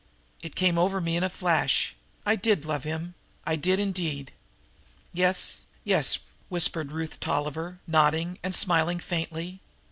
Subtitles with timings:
[0.41, 1.93] It all came over me in a flash.
[2.25, 3.13] I did love him
[3.45, 4.31] I did, indeed!"
[5.13, 6.17] "Yes, yes,"
[6.49, 9.59] whispered Ruth Tolliver, nodding and smiling faintly.